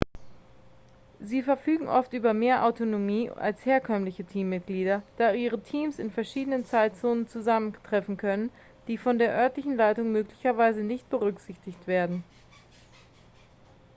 sie 1.19 1.43
verfügen 1.43 1.87
oft 1.87 2.13
über 2.13 2.33
mehr 2.33 2.65
autonomie 2.65 3.29
als 3.29 3.63
herkömmliche 3.67 4.23
teammitglieder 4.25 5.03
da 5.17 5.31
ihre 5.31 5.61
teams 5.61 5.99
in 5.99 6.09
verschiedenen 6.09 6.65
zeitzonen 6.65 7.27
zusammentreffen 7.27 8.17
können 8.17 8.49
die 8.87 8.97
von 8.97 9.19
der 9.19 9.31
örtlichen 9.37 9.75
leitung 9.77 10.11
möglicherweise 10.11 10.79
nicht 10.79 11.07
berücksichtigt 11.11 11.85
werden 11.85 12.23